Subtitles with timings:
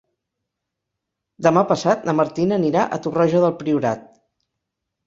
[1.47, 4.07] Demà passat na Martina anirà a Torroja del Priorat.